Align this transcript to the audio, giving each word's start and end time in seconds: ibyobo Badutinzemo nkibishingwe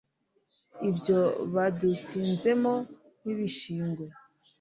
ibyobo 0.89 1.29
Badutinzemo 1.53 2.73
nkibishingwe 3.21 4.05